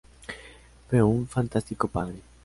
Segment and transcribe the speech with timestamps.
[0.89, 2.23] Fue un fantástico padre.